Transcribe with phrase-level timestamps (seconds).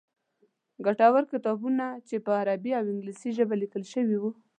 [0.85, 4.33] ګټور کتابونه چې په عربي او انګلیسي ژبې لیکل شوي ول.